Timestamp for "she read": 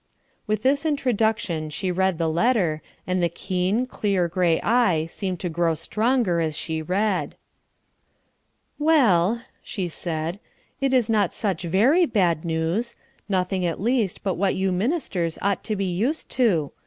1.69-2.17, 6.57-7.35